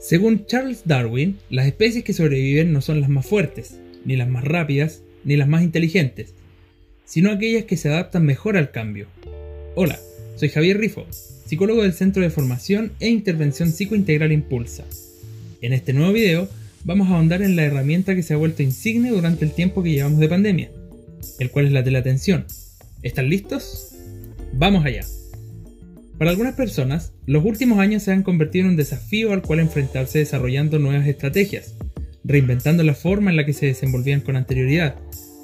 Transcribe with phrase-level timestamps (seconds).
[0.00, 3.76] Según Charles Darwin, las especies que sobreviven no son las más fuertes,
[4.06, 6.32] ni las más rápidas, ni las más inteligentes,
[7.04, 9.08] sino aquellas que se adaptan mejor al cambio.
[9.74, 10.00] Hola,
[10.36, 14.86] soy Javier Rifo, psicólogo del Centro de Formación e Intervención Psicointegral Impulsa.
[15.60, 16.48] En este nuevo video
[16.84, 19.90] vamos a ahondar en la herramienta que se ha vuelto insigne durante el tiempo que
[19.90, 20.70] llevamos de pandemia,
[21.38, 22.46] el cual es la teleatención.
[23.02, 23.96] ¿Están listos?
[24.54, 25.04] ¡Vamos allá!
[26.20, 30.18] Para algunas personas, los últimos años se han convertido en un desafío al cual enfrentarse
[30.18, 31.76] desarrollando nuevas estrategias,
[32.24, 34.96] reinventando la forma en la que se desenvolvían con anterioridad,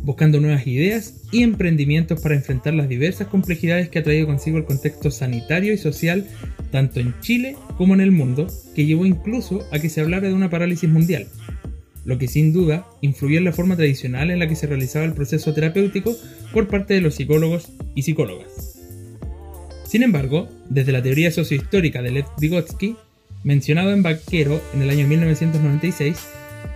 [0.00, 4.64] buscando nuevas ideas y emprendimientos para enfrentar las diversas complejidades que ha traído consigo el
[4.64, 6.26] contexto sanitario y social
[6.70, 10.34] tanto en Chile como en el mundo, que llevó incluso a que se hablara de
[10.34, 11.26] una parálisis mundial,
[12.06, 15.12] lo que sin duda influyó en la forma tradicional en la que se realizaba el
[15.12, 16.16] proceso terapéutico
[16.50, 18.71] por parte de los psicólogos y psicólogas.
[19.92, 22.96] Sin embargo, desde la teoría sociohistórica de Lev Vygotsky,
[23.44, 26.16] mencionado en Vaquero en el año 1996,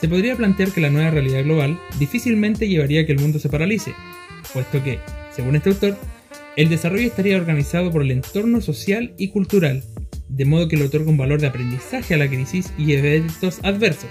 [0.00, 3.48] se podría plantear que la nueva realidad global difícilmente llevaría a que el mundo se
[3.48, 3.94] paralice,
[4.52, 4.98] puesto que,
[5.30, 5.96] según este autor,
[6.56, 9.84] el desarrollo estaría organizado por el entorno social y cultural,
[10.28, 14.10] de modo que le otorga un valor de aprendizaje a la crisis y eventos adversos.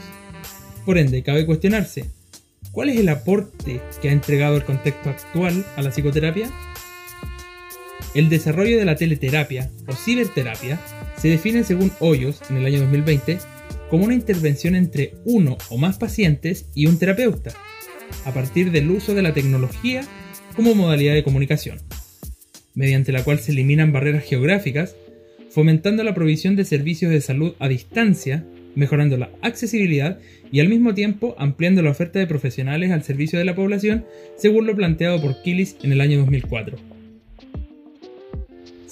[0.86, 2.06] Por ende, cabe cuestionarse,
[2.72, 6.50] ¿cuál es el aporte que ha entregado el contexto actual a la psicoterapia?
[8.16, 10.80] El desarrollo de la teleterapia o ciberterapia
[11.18, 13.40] se define según Hoyos en el año 2020
[13.90, 17.52] como una intervención entre uno o más pacientes y un terapeuta,
[18.26, 20.04] a partir del uso de la tecnología
[20.56, 21.80] como modalidad de comunicación,
[22.76, 24.96] mediante la cual se eliminan barreras geográficas,
[25.50, 30.20] fomentando la provisión de servicios de salud a distancia, mejorando la accesibilidad
[30.52, 34.06] y al mismo tiempo ampliando la oferta de profesionales al servicio de la población,
[34.38, 36.93] según lo planteado por Killis en el año 2004.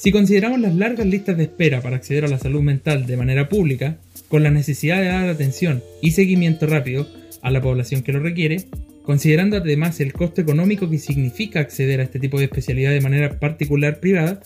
[0.01, 3.47] Si consideramos las largas listas de espera para acceder a la salud mental de manera
[3.49, 3.99] pública,
[4.29, 7.07] con la necesidad de dar atención y seguimiento rápido
[7.43, 8.63] a la población que lo requiere,
[9.03, 13.39] considerando además el costo económico que significa acceder a este tipo de especialidad de manera
[13.39, 14.41] particular privada,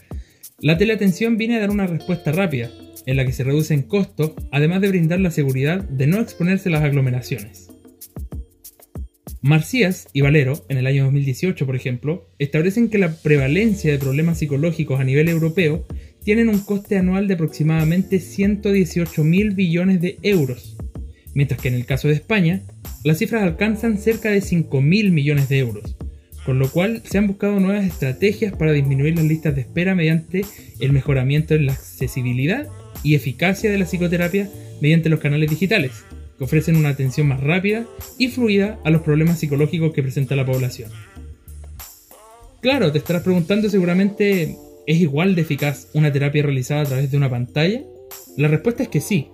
[0.60, 2.70] la teleatención viene a dar una respuesta rápida,
[3.06, 6.74] en la que se reducen costos, además de brindar la seguridad de no exponerse a
[6.74, 7.70] las aglomeraciones.
[9.46, 14.40] Marcías y Valero, en el año 2018 por ejemplo, establecen que la prevalencia de problemas
[14.40, 15.86] psicológicos a nivel europeo
[16.24, 20.76] tienen un coste anual de aproximadamente 118 mil billones de euros,
[21.36, 22.64] mientras que en el caso de España,
[23.04, 25.96] las cifras alcanzan cerca de 5 mil millones de euros,
[26.44, 30.44] con lo cual se han buscado nuevas estrategias para disminuir las listas de espera mediante
[30.80, 32.68] el mejoramiento en la accesibilidad
[33.04, 34.50] y eficacia de la psicoterapia
[34.82, 35.92] mediante los canales digitales,
[36.38, 37.86] que ofrecen una atención más rápida
[38.18, 40.92] y fluida a los problemas psicológicos que presenta la población.
[42.62, 44.58] Claro, te estarás preguntando seguramente,
[44.88, 47.84] ¿es igual de eficaz una terapia realizada a través de una pantalla?
[48.38, 49.30] La respuesta es que sí.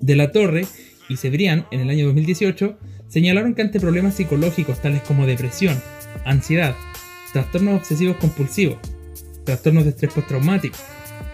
[0.00, 0.66] De la Torre
[1.08, 2.78] y Cebrián, en el año 2018,
[3.08, 5.80] señalaron que ante problemas psicológicos tales como depresión,
[6.24, 6.74] ansiedad,
[7.32, 8.78] trastornos obsesivos compulsivos,
[9.44, 10.76] trastornos de estrés postraumático,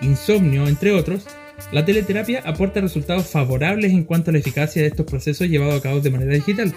[0.03, 1.27] insomnio, entre otros,
[1.73, 5.83] la teleterapia aporta resultados favorables en cuanto a la eficacia de estos procesos llevados a
[5.83, 6.75] cabo de manera digital,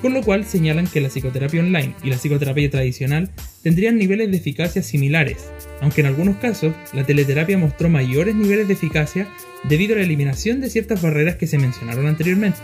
[0.00, 3.30] con lo cual señalan que la psicoterapia online y la psicoterapia tradicional
[3.62, 5.50] tendrían niveles de eficacia similares,
[5.80, 9.28] aunque en algunos casos la teleterapia mostró mayores niveles de eficacia
[9.64, 12.58] debido a la eliminación de ciertas barreras que se mencionaron anteriormente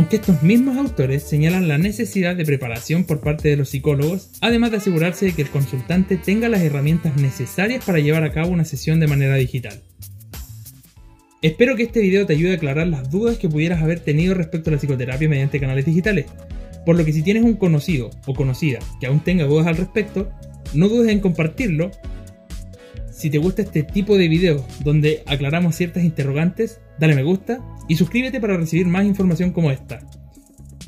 [0.00, 4.70] aunque estos mismos autores señalan la necesidad de preparación por parte de los psicólogos, además
[4.70, 8.64] de asegurarse de que el consultante tenga las herramientas necesarias para llevar a cabo una
[8.64, 9.82] sesión de manera digital.
[11.42, 14.70] Espero que este video te ayude a aclarar las dudas que pudieras haber tenido respecto
[14.70, 16.24] a la psicoterapia mediante canales digitales,
[16.86, 20.30] por lo que si tienes un conocido o conocida que aún tenga dudas al respecto,
[20.72, 21.90] no dudes en compartirlo.
[23.12, 27.96] Si te gusta este tipo de videos donde aclaramos ciertas interrogantes, dale me gusta y
[27.96, 29.98] suscríbete para recibir más información como esta.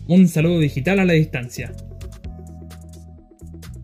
[0.06, 1.72] Un saludo digital a la distancia.